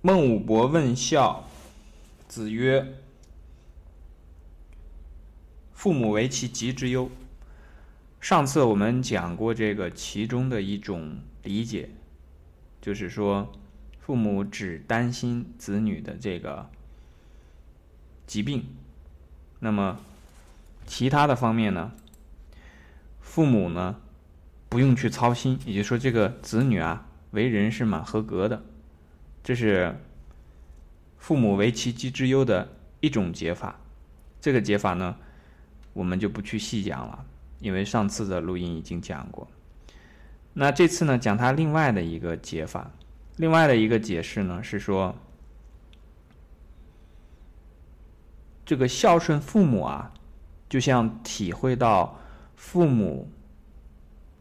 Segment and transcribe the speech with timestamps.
[0.00, 1.44] 孟武伯问孝，
[2.28, 2.94] 子曰
[5.74, 7.10] ：“父母为其疾之忧。”
[8.20, 11.90] 上次我们讲过这个其中的一种理解，
[12.80, 13.52] 就是说，
[13.98, 16.70] 父母只担心子女的这个
[18.24, 18.66] 疾病，
[19.58, 19.98] 那么
[20.86, 21.90] 其他的方面呢，
[23.20, 24.00] 父母呢
[24.68, 28.62] 不用去操心，也就是说，这个子女啊为人是蛮合格的。
[29.48, 29.96] 这是
[31.16, 32.68] 父母为其疾之忧的
[33.00, 33.80] 一种解法，
[34.42, 35.16] 这个解法呢，
[35.94, 37.24] 我们就不去细讲了，
[37.58, 39.48] 因为上次的录音已经讲过。
[40.52, 42.90] 那这次呢，讲它另外的一个解法，
[43.36, 45.16] 另外的一个解释呢是说，
[48.66, 50.12] 这个孝顺父母啊，
[50.68, 52.20] 就像体会到
[52.54, 53.32] 父母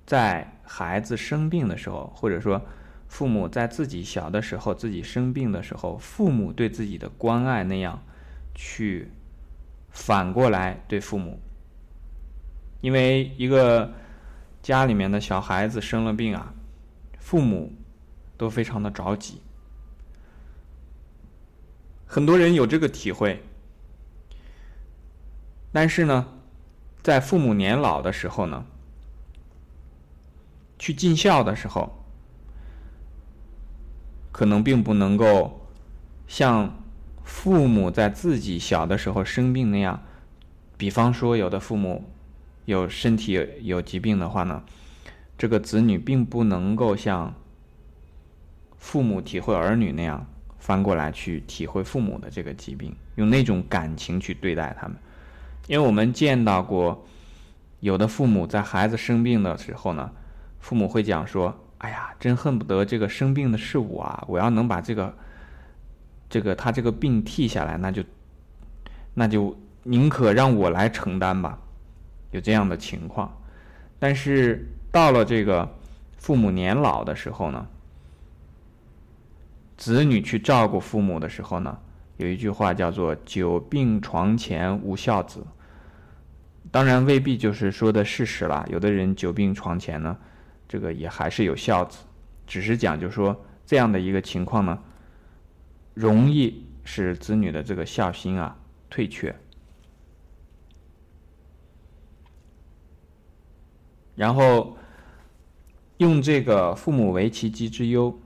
[0.06, 2.62] 在孩子生病的时候，或者说。
[3.08, 8.04] 父母在自己小的时候，自己生病的时候，父母对自己的关爱那样，
[8.54, 9.10] 去
[9.90, 11.40] 反过来对父母。
[12.82, 13.94] 因为一个
[14.62, 16.54] 家里面的小孩子生了病啊，
[17.20, 17.74] 父母
[18.38, 19.42] 都非常的着急。
[22.06, 23.42] 很多人有这个体会，
[25.72, 26.28] 但是呢，
[27.02, 28.66] 在父母年老的时候呢，
[30.78, 32.04] 去尽孝的时候。
[34.38, 35.68] 可能并不能够
[36.28, 36.84] 像
[37.24, 40.00] 父母在自己小的时候生病那样，
[40.78, 42.08] 比方说有的父母
[42.66, 44.62] 有身体有疾病的话呢，
[45.40, 47.34] 这个子女并不能够像
[48.78, 50.24] 父母体会儿女那样
[50.60, 54.96] 翻过来去体会父母的这个疾病，用那种感情去对待他们，
[55.66, 57.08] 因为我们见到过
[57.80, 60.12] 有的父母在孩子生病的时候呢，
[60.60, 61.64] 父母会讲说。
[61.80, 64.24] 哎呀，真恨不得这个生病的是我啊！
[64.28, 65.14] 我要能把这个，
[66.28, 68.04] 这个他这个病替下来，那就，
[69.14, 71.58] 那就宁可让我来承担吧。
[72.32, 73.32] 有这样的情况，
[74.00, 75.70] 但是到了这个
[76.18, 77.68] 父母年老的时候呢，
[79.78, 81.78] 子女去照顾父母的时候呢，
[82.18, 85.46] 有一句话叫做“久病床前无孝子”。
[86.72, 90.18] 当然未必就是说的事实了，有的人久病床前呢。
[90.68, 92.00] 这个也还是有孝子，
[92.46, 94.78] 只是讲就说这样的一个情况呢，
[95.94, 98.58] 容易使子女的这个孝心啊
[98.90, 99.36] 退却。
[104.16, 104.78] 然后
[105.98, 108.20] 用这个“父母为其疾之忧”，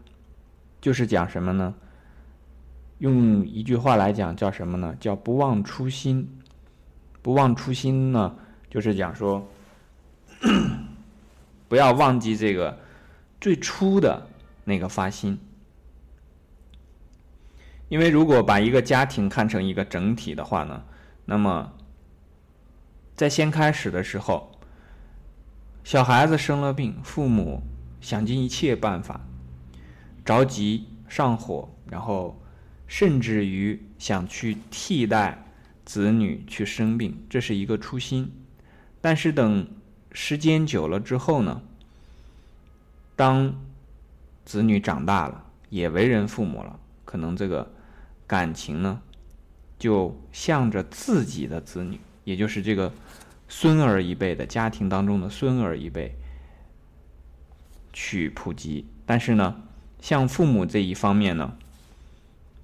[0.82, 1.74] 就是讲什么呢？
[3.00, 4.96] 用一句话来讲叫什么呢？
[5.00, 6.40] 叫不忘初心。
[7.22, 8.36] 不忘初心呢，
[8.70, 9.46] 就是讲说。
[11.72, 12.78] 不要忘记这个
[13.40, 14.28] 最初的
[14.66, 15.40] 那个发心，
[17.88, 20.84] 因为如果把一个家庭看成一个整体的话呢，
[21.24, 21.72] 那么
[23.16, 24.52] 在先开始的时候，
[25.86, 27.64] 小孩子生了病，父母
[28.02, 29.22] 想尽一切办法，
[30.26, 32.38] 着急上火，然后
[32.86, 35.42] 甚至于想去替代
[35.86, 38.30] 子女去生病，这是一个初心，
[39.00, 39.66] 但是等。
[40.14, 41.62] 时间久了之后呢，
[43.16, 43.56] 当
[44.44, 47.72] 子女长大了，也为人父母了，可能这个
[48.28, 49.02] 感情呢，
[49.80, 52.92] 就向着自己的子女，也就是这个
[53.48, 56.14] 孙儿一辈的家庭当中的孙儿一辈
[57.94, 58.86] 去普及。
[59.06, 59.62] 但是呢，
[60.02, 61.58] 像父母这一方面呢，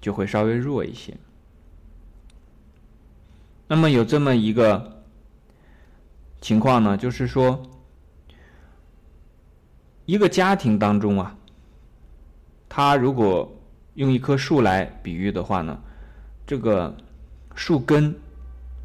[0.02, 1.16] 就会稍微弱一些。
[3.68, 4.97] 那么有这么一个。
[6.40, 7.62] 情况呢，就是说，
[10.06, 11.36] 一个家庭当中啊，
[12.68, 13.52] 他如果
[13.94, 15.78] 用一棵树来比喻的话呢，
[16.46, 16.96] 这个
[17.54, 18.14] 树根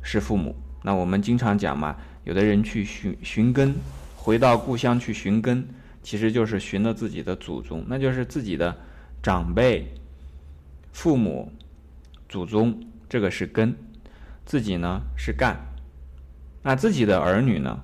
[0.01, 0.55] 是父母。
[0.81, 3.73] 那我们经常讲嘛，有的人去寻寻根，
[4.17, 5.65] 回到故乡去寻根，
[6.01, 8.75] 其实就是寻了自己的祖宗，那就是自己的
[9.21, 9.93] 长辈、
[10.91, 11.51] 父母、
[12.27, 12.77] 祖宗，
[13.07, 13.73] 这个是根，
[14.43, 15.55] 自己呢是干。
[16.65, 17.83] 那自己的儿女呢？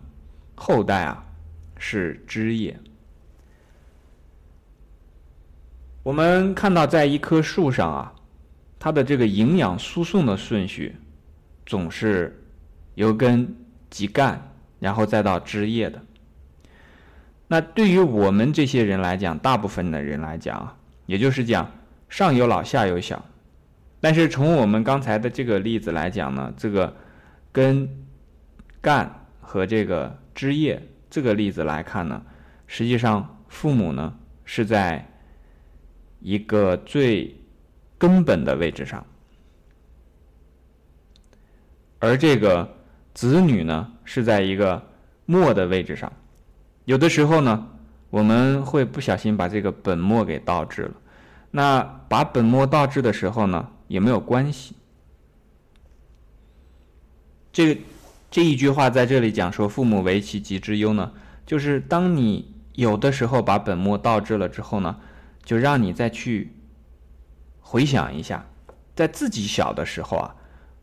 [0.55, 1.23] 后代啊，
[1.77, 2.79] 是枝叶。
[6.01, 8.13] 我们看到，在一棵树上啊，
[8.79, 10.95] 它的这个营养输送的顺序，
[11.65, 12.41] 总是
[12.95, 13.53] 由根
[13.89, 14.41] 及干，
[14.79, 16.01] 然后再到枝叶的。
[17.47, 21.69] 那对于我们这些人来讲，大部分的人来讲啊，也就是讲
[22.07, 23.25] 上有老下有小。
[23.99, 26.95] 但是从我们刚才的这个例子来讲呢，这个
[27.51, 27.89] 根。
[28.81, 32.21] 干和这个枝叶这个例子来看呢，
[32.67, 35.05] 实际上父母呢是在
[36.19, 37.35] 一个最
[37.97, 39.05] 根本的位置上，
[41.99, 42.77] 而这个
[43.13, 44.81] 子女呢是在一个
[45.25, 46.11] 末的位置上。
[46.85, 47.67] 有的时候呢，
[48.09, 50.91] 我们会不小心把这个本末给倒置了。
[51.51, 54.75] 那把本末倒置的时候呢，也没有关系。
[57.51, 57.81] 这个
[58.31, 61.11] 这一句话在这里讲说“父母为其疾之忧”呢，
[61.45, 64.99] 就是当你有的时候把本末倒置了之后呢，
[65.43, 66.55] 就让你再去
[67.59, 68.45] 回想一下，
[68.95, 70.35] 在自己小的时候啊，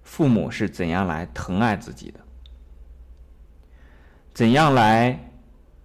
[0.02, 2.20] 父母是怎样来疼爱自己的，
[4.34, 5.30] 怎样来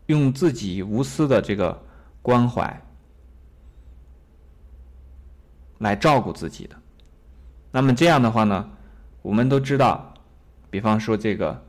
[0.08, 1.84] 用自己无私的这个
[2.22, 2.82] 关怀。
[5.80, 6.76] 来照顾自己的，
[7.72, 8.70] 那么这样的话呢，
[9.24, 10.11] 我们都知道，
[10.72, 11.64] 比方说这个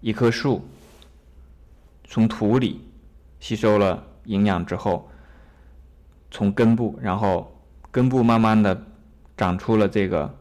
[0.00, 0.66] 一棵树
[2.04, 2.80] 从土里
[3.40, 5.10] 吸收了营养之后，
[6.30, 7.60] 从根部，然后
[7.90, 8.86] 根部慢慢的
[9.36, 10.38] 长出了这个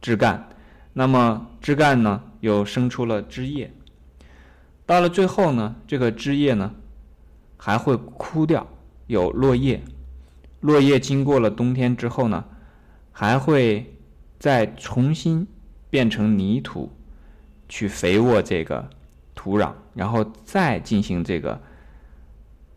[0.00, 0.48] 枝干，
[0.92, 3.72] 那么枝干呢又生出了枝叶，
[4.86, 6.72] 到了最后呢，这个枝叶呢
[7.56, 8.66] 还会枯掉，
[9.08, 9.82] 有落叶。
[10.60, 12.44] 落叶经过了冬天之后呢，
[13.12, 13.94] 还会
[14.38, 15.46] 再重新
[15.96, 16.92] 变成泥土，
[17.70, 18.86] 去肥沃这个
[19.34, 21.58] 土壤，然后再进行这个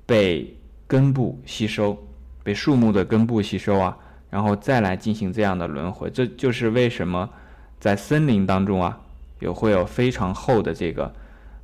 [0.05, 0.57] 被
[0.87, 1.97] 根部吸收，
[2.45, 3.97] 被树木的根部吸收啊，
[4.29, 6.09] 然后再来进行这样的轮回。
[6.09, 7.29] 这就是为什么
[7.77, 8.97] 在森林当中啊，
[9.39, 11.13] 有会有非常厚的这个，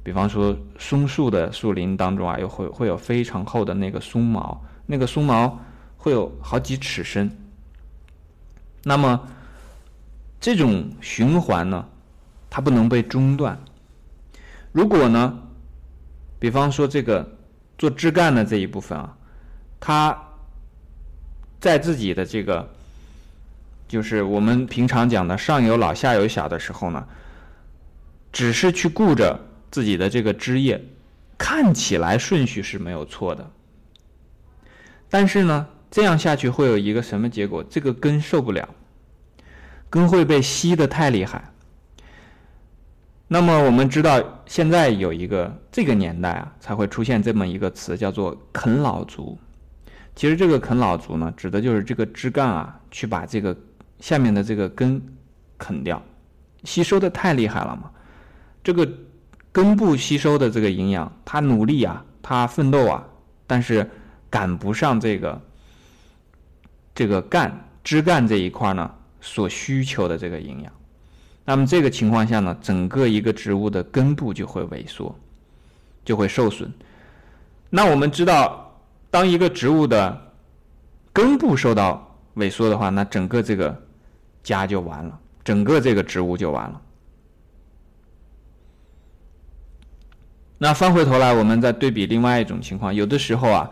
[0.04, 5.57] 比方说松树的树林当中啊，有会会有非常厚的那个松毛，那个松毛。
[5.98, 7.31] 会有好几尺深。
[8.84, 9.28] 那么，
[10.45, 11.83] 这种循环呢，
[12.51, 13.59] 它不能被中断。
[14.71, 15.39] 如果呢，
[16.38, 17.27] 比方说这个
[17.80, 19.18] 做枝干的这一部分啊，
[19.80, 20.15] 它
[21.59, 22.69] 在自己的这个，
[23.88, 27.07] 就是我们平常讲的上有老下有小的时候呢，
[28.31, 29.39] 只是去顾着
[29.71, 30.80] 自己的这个枝叶，
[31.39, 33.50] 看起来顺序是没有错的，
[35.09, 35.68] 但是呢。
[35.89, 37.63] 这样下去会有一个什么结果？
[37.63, 38.68] 这个根受不了，
[39.95, 41.42] 根会被吸的太厉害。
[43.30, 49.38] 那么我们知道，现在有一个这个年代啊，才会出现这么一个词，叫做“啃老族”。
[50.13, 53.56] 其实这个“啃老族”呢，指的就是这个枝干啊，去把这个
[54.01, 55.01] 下面的这个根
[55.57, 56.03] 啃掉，
[56.65, 57.89] 吸收的太厉害了嘛。
[58.62, 58.86] 这个
[59.53, 63.01] 根部吸收的这个营养，它努力啊，它奋斗啊，
[63.47, 63.89] 但是
[64.30, 65.42] 赶不上这个。
[66.94, 68.94] 这个干枝干这一块呢，
[69.25, 70.72] 所需求的这个营养，
[71.44, 75.13] 那么这个情况下呢，整个一个植物的根部就会萎缩，
[76.06, 76.72] 就会受损。
[77.72, 78.80] 那我们知道，
[79.10, 80.31] 当一个植物的
[81.12, 83.75] 根部受到萎缩的话，那整个这个
[84.44, 86.81] 家就完了，整个这个植物就完了。
[90.60, 93.69] 那翻回头来，我们再对比另外一种情况，有的时候啊，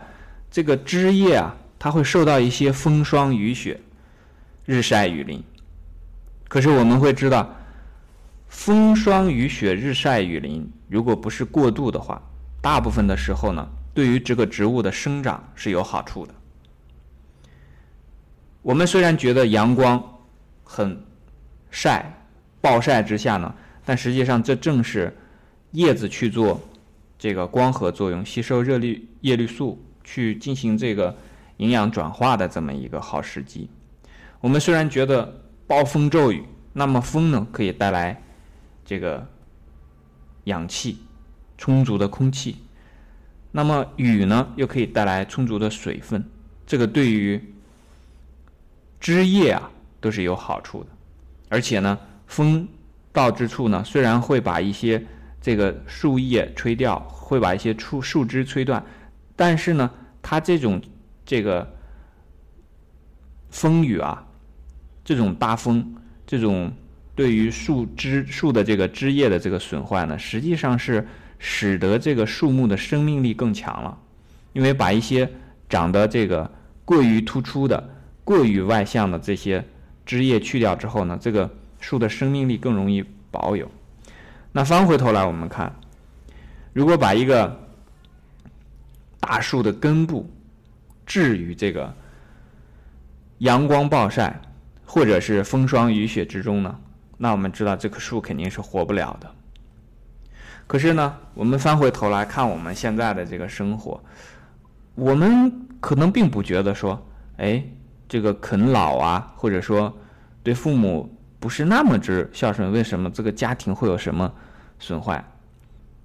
[0.50, 1.54] 这个枝叶啊。
[1.76, 3.78] 它会受到一些风霜雨雪、
[4.64, 5.42] 日晒雨淋。
[6.48, 7.54] 可是我们会知道，
[8.48, 12.22] 风霜雨雪、日晒雨淋，如果不是过度的话，
[12.62, 16.34] 大部分的时候呢，对于这个植物的生长是有好处的。
[18.62, 20.02] 我们虽然觉得阳光
[20.62, 20.98] 很
[21.70, 22.10] 晒、
[22.60, 25.14] 暴晒之下呢，但实际上这正是
[25.72, 26.60] 叶子去做
[27.18, 31.16] 这个光合作用，吸收热绿叶绿素，去进行这个。
[31.58, 33.70] 营养转化的这么一个好时机。
[34.44, 38.22] 我们虽然觉得暴风骤雨，那么风呢可以带来
[38.84, 39.26] 这个
[40.44, 40.98] 氧气
[41.56, 42.58] 充足的空气，
[43.50, 46.22] 那么雨呢又可以带来充足的水分，
[46.66, 47.42] 这个对于
[49.00, 50.90] 枝叶啊都是有好处的。
[51.48, 52.68] 而且呢，风
[53.14, 55.02] 到之处呢，虽然会把一些
[55.40, 58.84] 这个树叶吹掉，会把一些树树枝吹断，
[59.34, 60.78] 但是呢，它这种。
[61.24, 61.66] 这个
[63.48, 64.22] 风雨啊，
[65.04, 65.94] 这种大风，
[66.26, 66.72] 这种
[67.14, 71.06] 对于树枝树的这个枝叶的这个损坏呢，实际上是
[71.38, 73.98] 使得这个树木的生命力更强了，
[74.52, 75.30] 因为把一些
[75.68, 76.50] 长得这个
[76.84, 77.90] 过于突出的、
[78.24, 79.64] 过于外向的这些
[80.06, 83.70] 枝叶去掉之后呢，这个树的生命力更容易保有。
[84.52, 85.74] 那翻回头来，我们看，
[86.72, 87.60] 如果把一个
[89.20, 90.30] 大树的根部，
[91.04, 91.92] 置于这个
[93.38, 94.40] 阳光暴晒，
[94.94, 96.78] 或者是风霜雨雪之中呢，
[97.18, 99.28] 那我们知道这棵树肯定是活不了的。
[100.68, 104.00] 可是呢，我们翻回头来看我们现在的这个生活，
[104.94, 107.04] 我们可能并不觉得说，
[107.38, 107.60] 哎，
[108.08, 109.92] 这个啃老啊，或者说
[110.44, 114.32] 对父母不是那么之孝顺，为什么这个家庭会有什么
[114.78, 115.24] 损坏？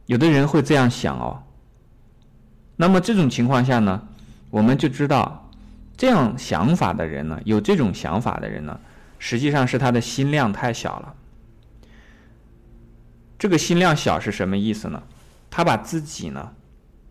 [0.07, 1.43] 有的人会这样想哦。
[2.75, 4.01] 那么这种情况下呢，
[4.49, 5.47] 我们就知道，
[5.99, 8.79] 这样想法的人呢，有这种想法的人呢，
[9.17, 11.13] 实际上是他的心量太小了。
[13.37, 15.03] 这个心量小是什么意思呢？
[15.51, 16.53] 他把自己呢，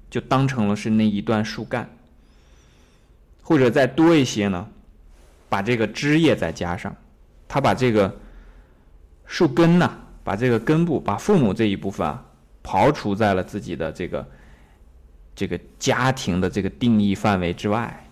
[0.09, 1.87] 就当成了是那一段树干，
[3.43, 4.67] 或者再多一些呢，
[5.51, 6.97] 把这个枝叶再加上，
[7.47, 8.19] 他把这个
[9.27, 12.25] 树根呢，把这个根部，把父母这一部分啊，
[12.65, 14.27] 刨除在了自己的这个。
[15.35, 18.08] 这个家庭的这个定义范围之外，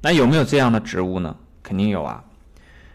[0.00, 1.34] 那有没有这样的植物呢？
[1.62, 2.22] 肯定有啊。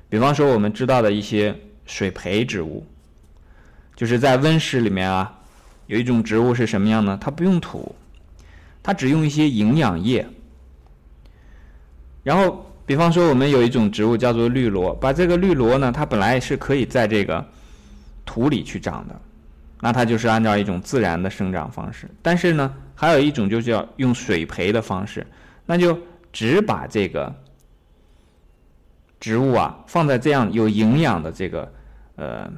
[0.09, 1.55] 比方说我们知道的一些
[1.85, 2.85] 水培植物，
[3.95, 5.39] 就是在温室里面啊，
[5.87, 7.17] 有一种植物是什么样呢？
[7.19, 7.95] 它不用土，
[8.81, 10.25] 它只用一些营养液。
[12.23, 17.45] 然后，比方说我们有一种植物叫做绿萝，把这个绿萝呢，它本来是可以在这个
[18.25, 19.21] 土里去长的。
[19.81, 25.27] 那它就是按照一种自然的生长方式，但是呢，还有一种就是叫用水培的方式，
[25.65, 25.99] 那就
[26.33, 27.33] 只把这个
[29.21, 31.71] 植物啊放在这样有营养的这个
[32.15, 32.51] 呃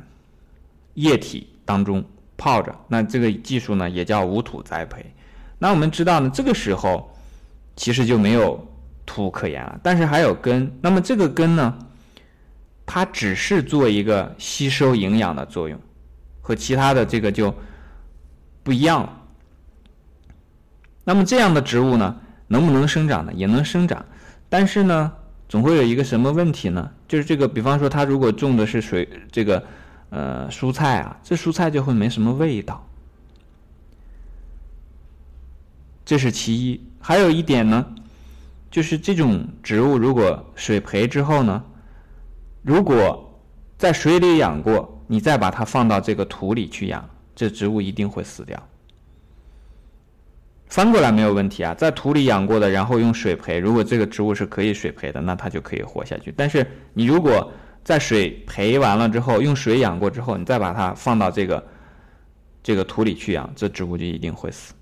[0.96, 2.04] 液体当中
[2.36, 5.06] 泡着，那这个技术呢也叫无土栽培。
[5.60, 7.14] 那我们知道呢，这个时候
[7.76, 8.68] 其实就没有
[9.06, 10.76] 土可言了，但是还有根。
[10.82, 11.78] 那么这个根呢，
[12.86, 15.80] 它只是做一个吸收营养的作用。
[16.42, 17.52] 和其他的这个就
[18.62, 19.22] 不一样了。
[21.04, 22.16] 那么这样的植物呢，
[22.48, 23.32] 能不能生长呢？
[23.34, 24.06] 也能生长，
[24.50, 25.12] 但是呢，
[25.50, 26.92] 总会有一个什么问题呢？
[27.08, 29.64] 就是这个，比方说，它如果种的是水这个
[30.10, 32.86] 呃蔬菜啊，这蔬菜就会没什么味道。
[36.06, 36.82] 这是其一。
[37.00, 37.86] 还有一点呢，
[38.70, 41.64] 就是这种植物如果水培之后呢，
[42.62, 43.40] 如果
[43.78, 44.92] 在水里养过。
[45.08, 48.68] 你再把它放到这个土里去养，这植物一定会死掉。
[50.68, 56.34] 翻过来没有问题啊，在土里养过的，然后用水培，如果这个植物是可以水培的，那它就可以活下去。
[56.36, 57.52] 但是你如果
[57.84, 61.64] 在水培完了之后，用水养过之后，你再把它放到这个
[62.64, 64.74] 这个土里去养，这植物就一定会死。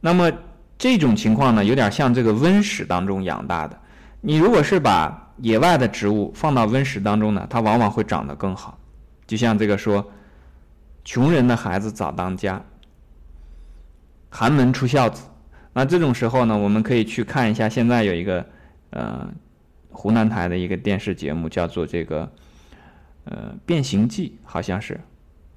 [0.00, 0.32] 那么
[0.78, 3.78] 这种情况呢，有点像这个温室当中养大的。
[4.20, 8.78] 你如果是把野外的植物放到温室当中呢，它往往会长得更好。
[9.26, 10.04] 就像这个说，
[11.04, 12.62] 穷人的孩子早当家，
[14.34, 15.22] 寒门出孝子。
[15.72, 18.44] 那这种时候呢，我们可以去看一下，现在有一个
[18.90, 19.32] 呃
[19.90, 22.30] 湖南台的一个电视节目，叫做这个
[23.24, 25.00] 呃《变形记》，好像是，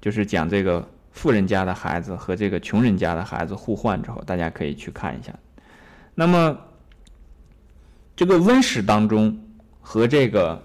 [0.00, 5.34] 就是讲这个富人家的孩子和这个穷人家的孩子互换之后，大家可以去看一下。
[6.14, 6.56] 那么
[8.14, 9.36] 这个温室当中。
[9.80, 10.62] 和这个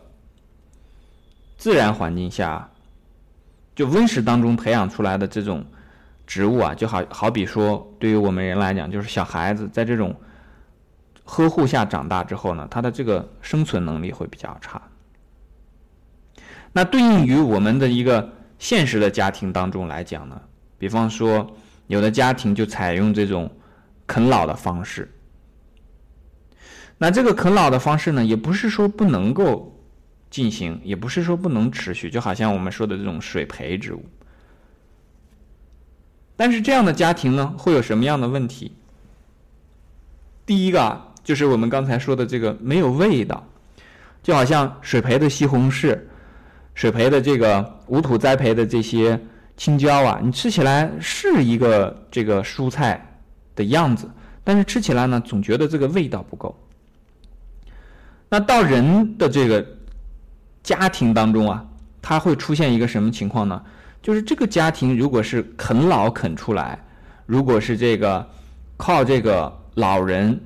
[1.57, 2.69] 自然环境下，
[3.73, 5.63] 就温室当中培养出来的这种
[6.25, 10.15] 植物啊，就好好比说，对于我们人来讲，就是小孩子在这种
[11.23, 14.81] 呵护下长大之后呢，他的这个生存能力会比较差。
[16.71, 20.41] 那对应于我们的一个现实的家庭当中来讲呢，
[20.77, 21.55] 比方说，
[21.87, 23.51] 有的家庭就采用这种
[24.07, 25.13] 啃老的方式。
[26.97, 29.77] 那这个啃老的方式呢，也不是说不能够
[30.29, 34.03] 进行，也不是说不能持续，就好像我们说的这种水培植物。
[36.35, 38.71] 但是这样的家庭呢，会有什么样的问题？
[40.45, 43.45] 第一个啊，就是我们刚才说的这个没有味道，
[44.21, 45.97] 就好像水培的西红柿、
[46.73, 49.19] 水培的这个无土栽培的这些
[49.55, 53.17] 青椒啊，你吃起来是一个这个蔬菜
[53.55, 54.09] 的样子，
[54.43, 56.57] 但是吃起来呢，总觉得这个味道不够。
[58.27, 59.65] 那到人的这个
[60.63, 61.63] 家庭当中啊，
[62.01, 63.61] 它会出现一个什么情况呢？
[64.03, 66.77] 就是这个家庭如果是啃老啃出来，
[67.25, 68.29] 如果是这个
[68.77, 70.39] 靠这个老人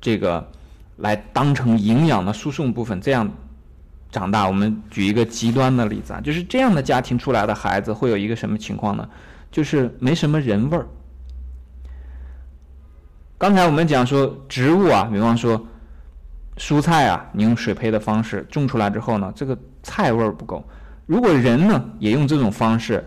[0.00, 0.46] 这个
[0.98, 3.28] 来当成营养的输送部分，这样
[4.10, 4.46] 长大。
[4.46, 9.08] 我们举一个极端的例子啊，就是这样的家庭出来的孩子会有一个什么情况呢？
[9.50, 10.86] 就是没什么人味儿。
[13.38, 15.66] 刚才我们讲说植物啊，比方说。
[16.58, 20.62] 蔬菜啊，你用水培的方式种出来之后呢，这个菜味儿不够。
[21.06, 23.04] 如果人呢也用这种方式，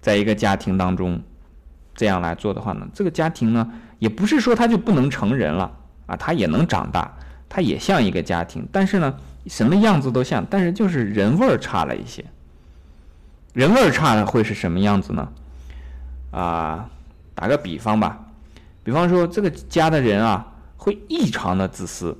[0.00, 1.22] 在一个家庭当中
[1.94, 5.70] 这样来做的话呢，这个家庭呢也不是说他就不能成人了
[6.06, 7.16] 啊，他也能长大，
[7.48, 9.14] 他也像一个家庭，但是呢
[9.46, 12.24] 什么样子都像，但是就是人味儿差了一些。
[13.52, 15.28] 人味儿差会是什么样子呢？
[16.32, 16.90] 啊，
[17.34, 18.18] 打个比方吧，
[18.82, 20.44] 比方说这个家的人啊，
[20.76, 22.16] 会异常的自私，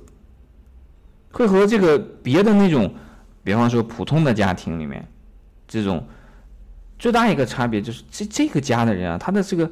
[1.31, 2.93] 会和这个别的那种，
[3.45, 5.07] 比方说普通的家庭里面，
[5.67, 6.05] 这种
[6.99, 9.71] 最大一个差别就是这这个家的人啊，他的这个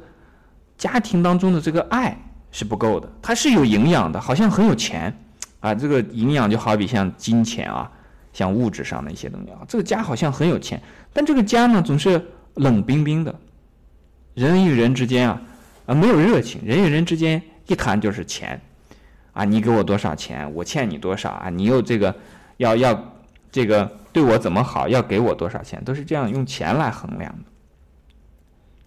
[0.78, 2.16] 家庭当中的这个爱
[2.50, 5.14] 是不够的，他是有营养的，好像很有钱
[5.60, 7.90] 啊，这个营养就好比像金钱啊，
[8.32, 10.80] 像物质上的一些东西啊，这个家好像很有钱，
[11.12, 13.34] 但这个家呢总是冷冰冰的，
[14.32, 15.42] 人与人之间啊。
[15.86, 18.58] 啊，没有热情，人与人之间一谈就是钱，
[19.34, 21.50] 啊，你给我多少钱，我欠你多少啊？
[21.50, 22.16] 你又这个
[22.56, 23.13] 要要
[23.54, 27.44] 这个对我怎么好，要给我多少钱，都是这样用钱来衡量的，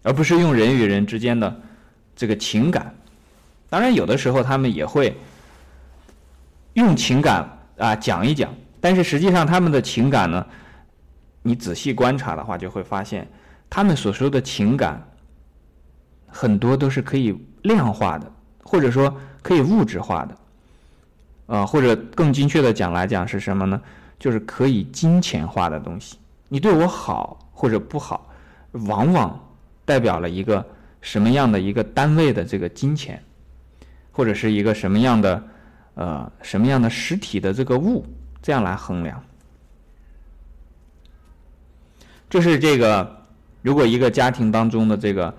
[0.03, 1.57] 而不是用人与人之间的
[2.17, 2.93] 这个情感。
[3.69, 5.15] 当然，有的时候他们也会
[6.73, 10.45] 用情感啊讲一讲，但是实际上他们的情感呢，
[11.41, 13.25] 你仔细观察的话，就会发现
[13.69, 15.01] 他们所说的情感。
[16.29, 18.29] 很多都是可以量化的，
[18.61, 23.81] 或者说可以物质化的，啊，或者更精确的讲来讲是什么呢？
[24.19, 26.17] 就是可以金钱化的东西。
[26.47, 28.29] 你对我好或者不好，
[28.71, 29.39] 往往
[29.85, 30.65] 代表了一个
[31.01, 33.21] 什么样的一个单位的这个金钱，
[34.11, 35.43] 或者是一个什么样的
[35.95, 38.05] 呃什么样的实体的这个物，
[38.41, 39.23] 这样来衡量。
[42.29, 43.25] 这是这个，
[43.61, 45.33] 如果一个家庭当中的这个。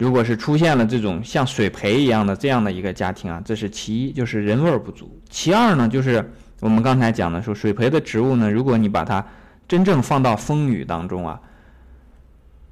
[0.00, 5.20] 如果是出现了这种像水培一样的这样的一个家庭啊，这是其一，就是人味儿不足。
[5.28, 6.26] 其二呢，就是
[6.60, 9.22] 我们刚才讲的说，水培的植物呢，如果你把它
[9.68, 11.38] 真正放到风雨当中啊，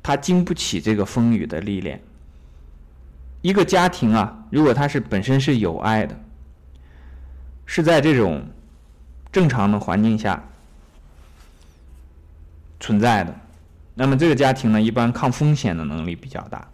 [0.02, 2.00] 它经不起这个风雨的历练。
[3.42, 6.18] 一个家庭啊，如果它是本身是有爱的，
[7.66, 8.42] 是在这种
[9.30, 10.42] 正常的环境下
[12.80, 13.38] 存在的，
[13.94, 16.66] 那么这个家庭呢，一般抗风险的能力比较大。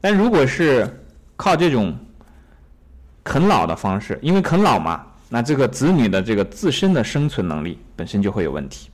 [0.00, 1.04] 但如果是
[1.36, 1.96] 靠这种
[3.22, 8.88] 啃老的方式，因为啃老嘛，那这个子女的这个自身的生存能力本身就会有问题。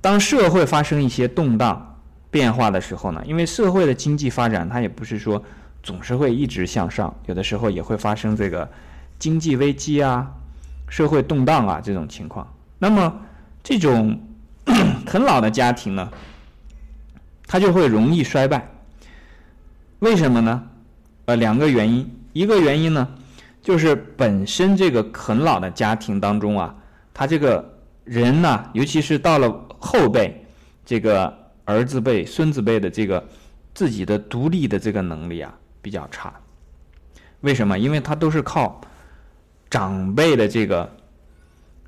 [0.00, 2.00] 当社会发生一些动荡
[2.30, 5.40] 变化的时候呢，因为社会的经济发展它也不是说
[5.82, 8.68] 总是会一直向上，有的时候也会发生这个
[9.18, 10.28] 经济危机啊、
[10.88, 12.50] 社会动荡啊这种情况。
[12.78, 13.20] 那么
[13.62, 14.18] 这种
[15.06, 16.10] 啃老的家庭呢，
[17.46, 18.66] 它就会容易衰败。
[20.02, 20.60] 为什么呢？
[21.26, 22.10] 呃，两个原因。
[22.32, 23.08] 一个原因呢，
[23.62, 26.74] 就是本身这个啃老的家庭当中啊，
[27.14, 30.44] 他这个人呢，尤其是到了后辈，
[30.84, 31.32] 这个
[31.64, 33.24] 儿子辈、孙子辈的这个
[33.74, 36.34] 自己的独立的这个能力啊比较差。
[37.42, 37.78] 为什么？
[37.78, 38.80] 因为他都是靠
[39.70, 40.92] 长辈的这个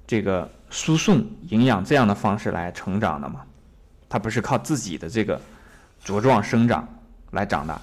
[0.07, 3.41] 这个输送营养这样的方式来成长的嘛，
[4.09, 5.41] 他不是靠自己的这个
[6.05, 6.87] 茁壮生长
[7.33, 7.77] 来长大。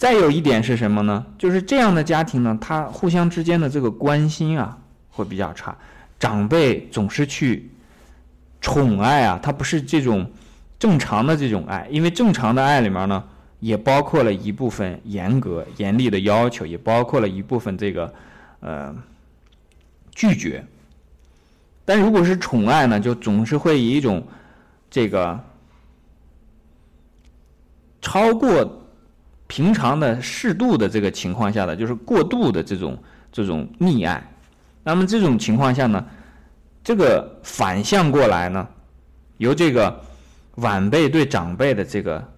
[0.00, 1.26] 再有一点是什么呢？
[1.36, 4.78] 就是这样的家庭呢，他互相之间的这个关心啊，
[5.10, 5.76] 会比较差。
[6.18, 7.70] 长辈总是去
[8.62, 10.32] 宠爱啊，他不是这种
[10.78, 13.22] 正常的这种爱，因为正常的爱里面呢，
[13.58, 18.10] 也包括了一部分严格、严厉的要求，也包括了一部分这个
[18.60, 18.96] 呃
[20.14, 20.64] 拒绝。
[21.84, 24.26] 但如果是宠爱呢，就总是会以一种
[24.90, 25.38] 这个
[28.00, 28.78] 超过。
[29.50, 32.96] 平常的适度的这个情况下的，就是过度的这种
[33.32, 34.22] 这种溺爱，
[34.84, 36.06] 那么这种情况下呢，
[36.84, 38.64] 这个反向过来呢，
[39.38, 40.00] 由这个
[40.54, 42.32] 晚辈对长辈的这个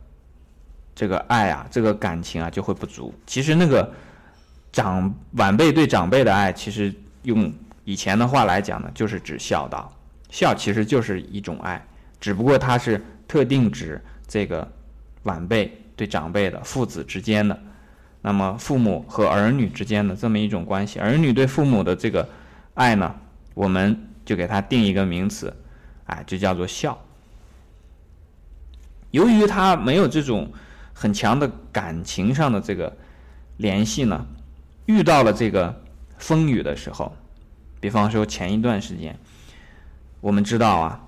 [0.95, 3.13] 这个爱啊，这个感情啊就会不足。
[3.27, 3.93] 其实那个
[4.73, 6.91] 长晚辈对长辈的爱，其实
[7.25, 7.53] 用
[7.85, 9.93] 以前的话来讲呢，就是指孝道。
[10.31, 11.87] 孝其实就是一种爱，
[12.19, 14.67] 只不过它是特定指这个
[15.25, 15.79] 晚辈。
[16.03, 17.57] 对长辈的父子之间的，
[18.23, 22.29] 那么父母和儿女之间的这么一种关系，儿女对父母的这个
[22.75, 23.15] 爱呢，
[23.55, 25.55] 我们就给他定一个名词，
[26.07, 27.01] 哎，就叫做孝。
[29.13, 30.51] 由于他没有这种
[30.93, 32.93] 很强的感情上的这个
[33.59, 34.27] 联系呢，
[34.87, 35.81] 遇到了这个
[36.19, 37.15] 风雨的时候，
[37.79, 39.17] 比方说前一段时间，
[40.21, 41.02] 我们知道啊。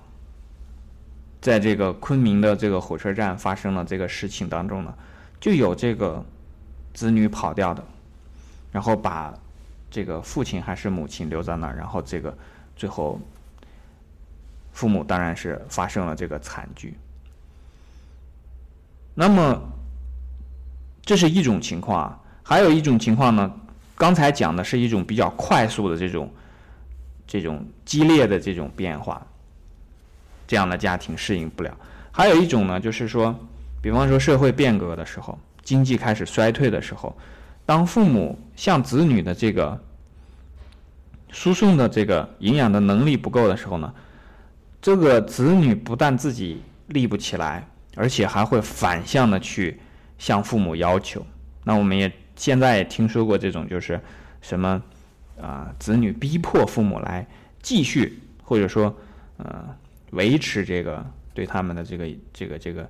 [1.45, 4.91] 在这个昆明的这个火车站发生了这个事情当中呢，
[5.39, 6.25] 就有这个
[6.91, 7.85] 子女跑掉的，
[8.71, 9.31] 然后把
[9.91, 12.35] 这个父亲还是母亲留在那儿，然后这个
[12.75, 13.21] 最后
[14.73, 16.97] 父母当然是发生了这个惨剧。
[19.13, 19.61] 那么
[21.03, 23.55] 这是一种情况啊，还有一种情况呢，
[23.93, 26.33] 刚才讲的是一种比较快速的这种
[27.27, 29.23] 这种激烈的这种变化。
[30.47, 31.77] 这样的家庭适应不了，
[32.11, 33.35] 还有一种呢，就是说，
[33.81, 37.15] 比方说社会变革的时候，经济开始衰退的时候，
[37.65, 39.79] 当父母向子女的这个
[41.31, 43.93] 输送的这个营养的能力不够的时候呢，
[44.81, 49.79] 这个子女不但自己立不起来，而且还会反向的去
[50.17, 51.25] 向父母要求。
[51.63, 53.99] 那我们也现在也听说过这种，就是
[54.41, 54.81] 什么
[55.41, 57.25] 啊，子女逼迫父母来
[57.61, 58.95] 继续或者说
[59.37, 59.75] 呃
[60.11, 62.89] 维持这个对他们的这个这个这个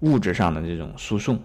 [0.00, 1.40] 物质上的这种输送。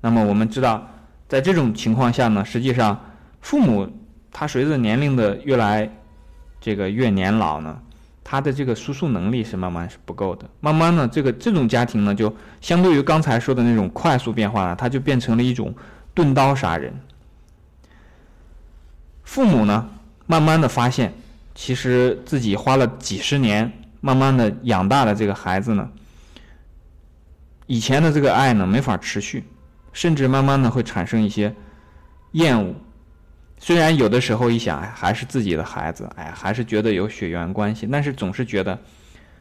[0.00, 0.88] 那么我们知道，
[1.28, 3.00] 在这种情况下呢，实际上
[3.40, 3.90] 父母。
[4.36, 5.88] 他随着年龄的越来，
[6.60, 7.80] 这个越年老呢，
[8.24, 10.44] 他的这个输送能力是慢慢是不够的。
[10.58, 15.72] 慢慢呢，这个这种家庭呢，就相对于刚才说的那种快速变化呢，它就变成了一种
[16.12, 16.92] 钝刀杀人。
[19.22, 19.88] 父母呢，
[20.26, 21.14] 慢慢的发现，
[21.54, 25.88] 其实自己花了几十年，慢慢的养大的这个孩子呢，
[27.66, 29.44] 以前的这个爱呢，没法持续，
[29.92, 31.54] 甚至慢慢的会产生一些
[32.32, 32.74] 厌恶。
[33.58, 38.78] 虽然有的时候一想，哎，还是自己的孩子，哎，还是觉得有血缘关系，但是总是觉得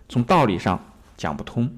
[0.07, 0.79] 从道理上
[1.17, 1.69] 讲不通。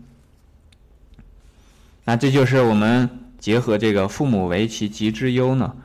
[2.04, 5.76] 那这就是我们结合这个“父母为其疾之忧”呢，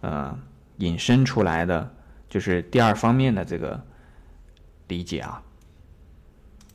[0.00, 0.38] 呃，
[0.78, 1.92] 引申出来的
[2.30, 3.78] 就是第二方面的这个
[4.88, 5.42] 理解啊。